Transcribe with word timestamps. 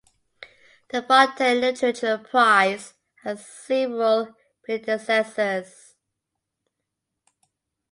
The 0.89 1.03
Fontane 1.03 1.61
Literature 1.61 2.17
Prize 2.17 2.95
has 3.23 3.45
several 3.45 4.35
predecessors. 4.65 5.93